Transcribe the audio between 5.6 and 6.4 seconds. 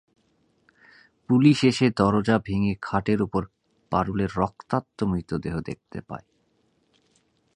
দেখতে পায়।